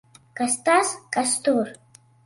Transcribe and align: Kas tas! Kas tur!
Kas 0.39 0.55
tas! 0.71 0.95
Kas 1.19 1.37
tur! 1.47 1.75